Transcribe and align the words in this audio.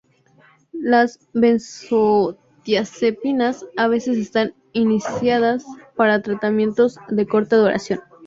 Las 0.73 1.19
benzodiazepinas 1.31 3.67
a 3.77 3.87
veces 3.87 4.17
están 4.17 4.55
indicadas 4.73 5.63
para 5.95 6.23
tratamientos 6.23 6.97
de 7.07 7.27
corta 7.27 7.57
duración. 7.57 8.01